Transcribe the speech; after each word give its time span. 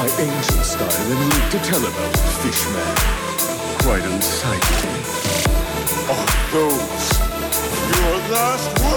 my 0.00 0.06
ancient 0.18 0.64
style 0.64 1.12
and 1.12 1.28
live 1.28 1.50
to 1.50 1.58
tell 1.58 1.84
about 1.84 2.12
the 2.12 2.18
fish 2.40 2.64
man. 2.72 2.96
Quite 3.84 4.02
unsightly. 4.02 4.94
Oh, 6.08 6.26
those. 6.54 7.08
Your 7.98 8.16
last 8.32 8.80
word. 8.80 8.89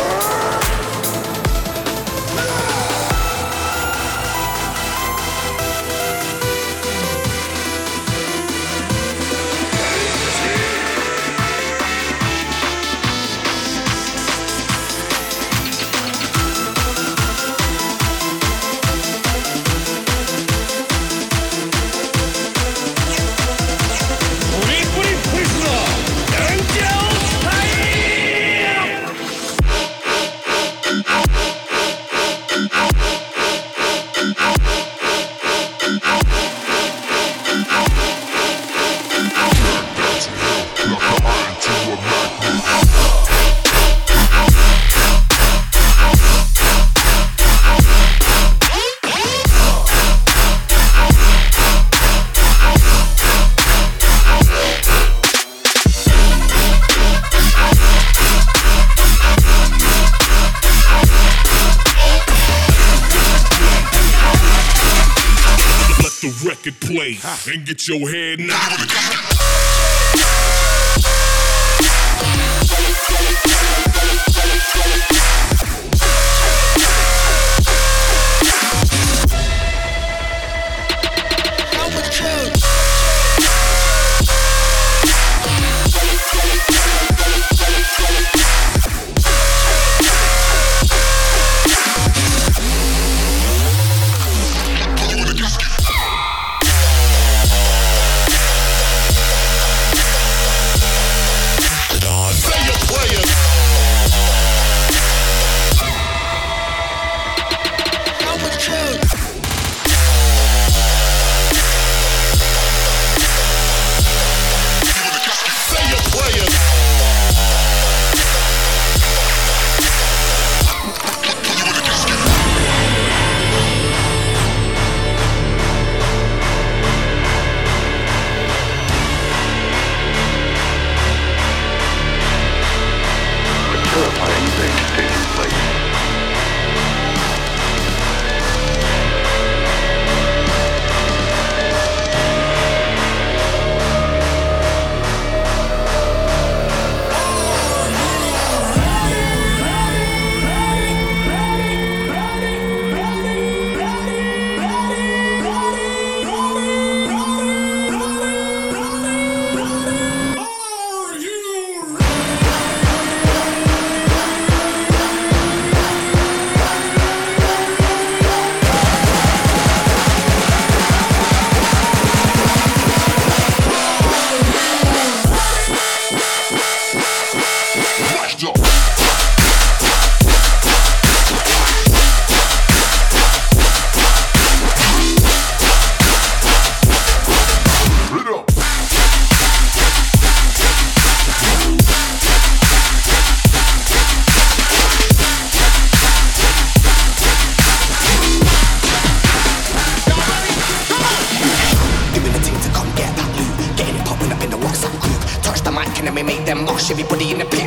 way 66.94 67.17
and 67.47 67.66
get 67.66 67.88
your 67.88 68.09
head 68.09 68.39
knocked. 68.39 69.33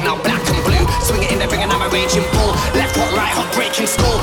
Now 0.04 0.20
black 0.22 0.42
and 0.48 0.62
blue, 0.64 0.84
swinging 1.02 1.30
in 1.32 1.38
the 1.38 1.48
ring 1.48 1.62
and 1.62 1.72
I'm 1.72 1.82
a 1.82 1.88
raging 1.88 2.26
bull. 2.34 2.52
Left, 2.76 2.94
hot, 2.96 3.12
right, 3.16 3.32
hot, 3.32 3.48
breaking 3.54 3.86
school. 3.86 4.20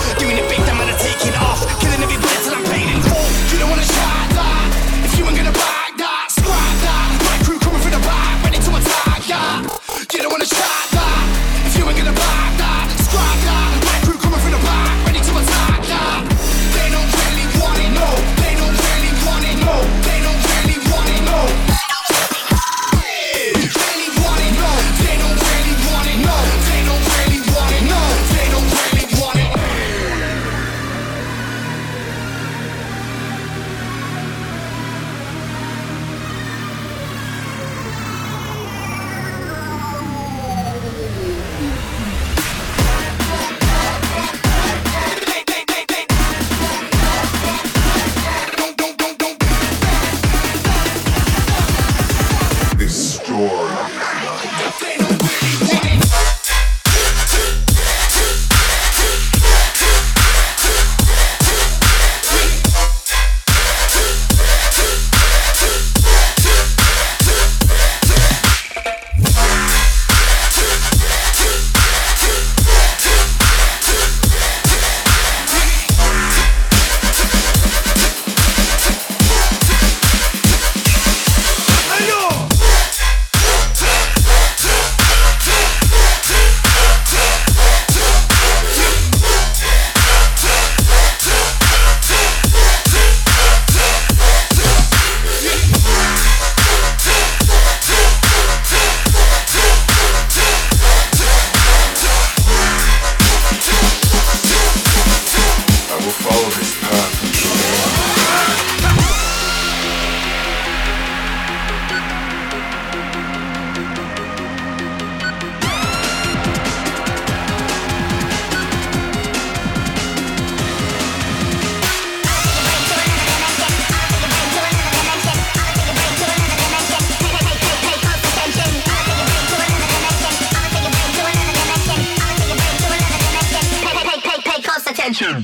attention. 135.06 135.44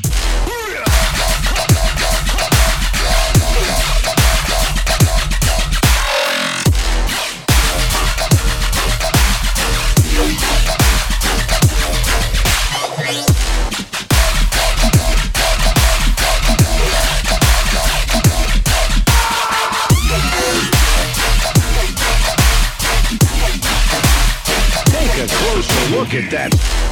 Take 24.85 25.17
a 25.17 25.27
closer 25.27 25.91
look 25.91 26.13
at 26.13 26.31
that. 26.31 26.88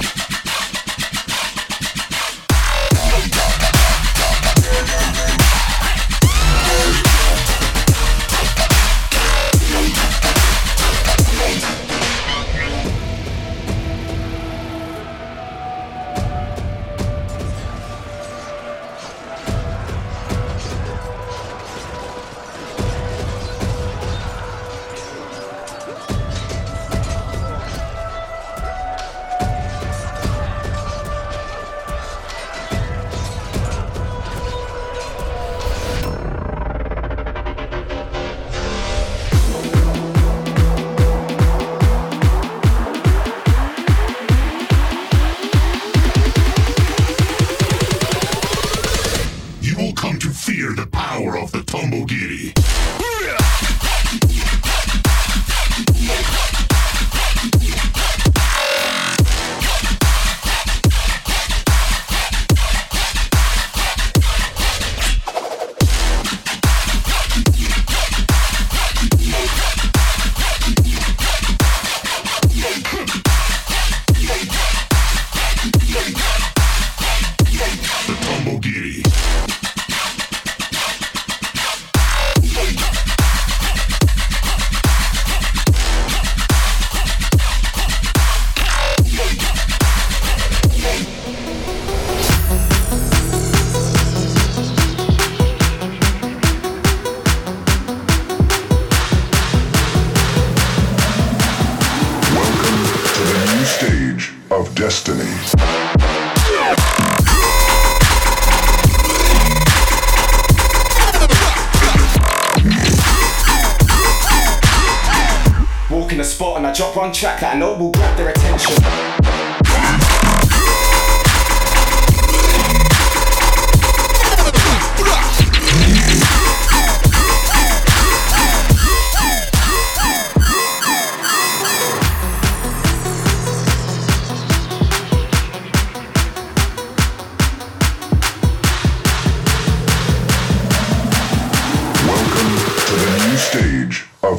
spot 116.37 116.57
and 116.57 116.67
I 116.67 116.71
drop 116.71 116.95
one 116.95 117.11
track 117.11 117.39
that 117.39 117.55
I 117.55 117.57
know 117.57 117.73
will 117.73 117.89
grab 117.89 118.15
their 118.15 118.29
attention. 118.29 118.75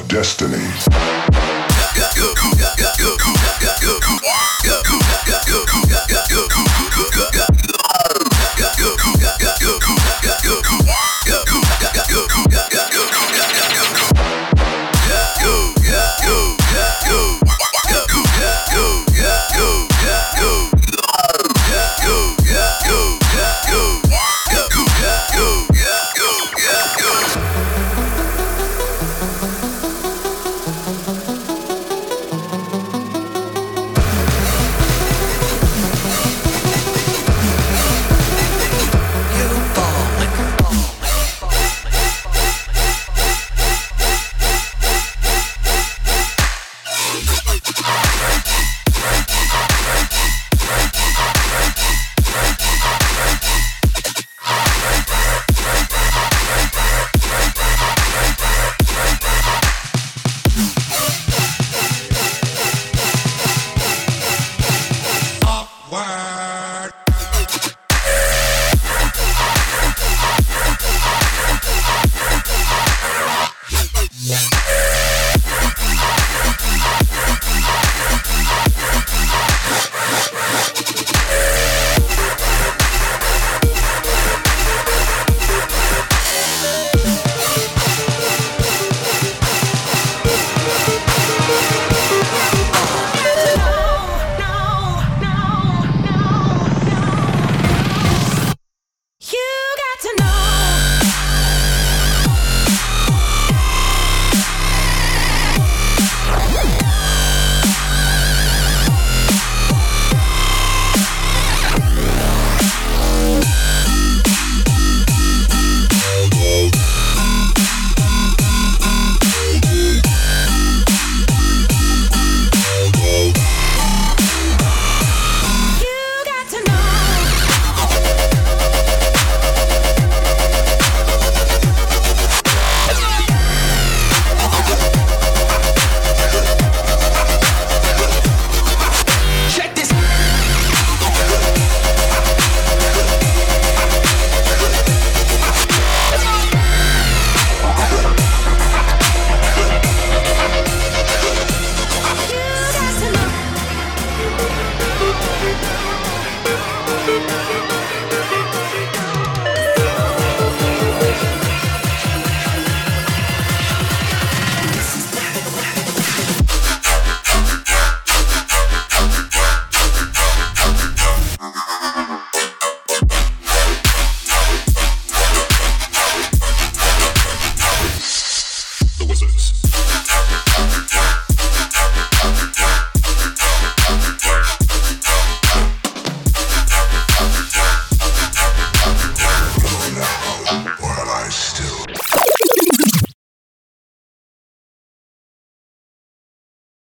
destiny. 0.09 0.88